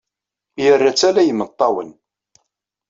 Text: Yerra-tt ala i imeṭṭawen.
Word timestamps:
Yerra-tt 0.63 1.07
ala 1.09 1.21
i 1.25 1.29
imeṭṭawen. 1.31 1.89